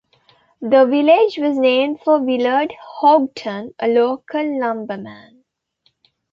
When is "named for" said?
1.59-2.19